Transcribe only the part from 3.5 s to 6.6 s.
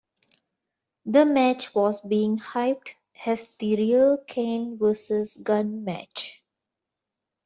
The Real Cane versus Gunn Match.